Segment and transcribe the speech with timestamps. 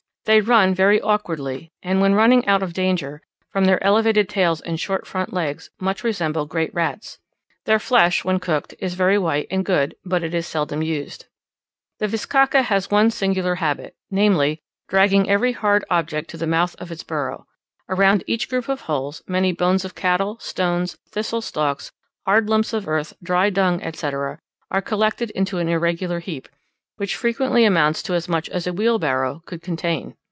[0.25, 4.79] They run very awkwardly, and when running out of danger, from their elevated tails and
[4.79, 7.17] short front legs much resemble great rats.
[7.65, 11.25] Their flesh, when cooked, is very white and good, but it is seldom used.
[11.97, 16.75] The bizcacha has one very singular habit; namely, dragging every hard object to the mouth
[16.77, 17.47] of its burrow:
[17.89, 21.91] around each group of holes many bones of cattle, stones, thistle stalks,
[22.27, 24.37] hard lumps of earth, dry dung, etc.,
[24.69, 26.47] are collected into an irregular heap,
[26.97, 30.15] which frequently amounts to as much as a wheelbarrow would contain.